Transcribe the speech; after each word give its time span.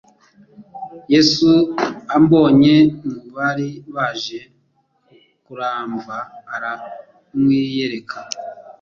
Yesu 1.13 1.49
amubonye 2.15 2.75
mu 3.07 3.11
bari 3.35 3.67
baje 3.95 4.39
kuramva 5.45 6.17
aramwiyereka 6.53 8.17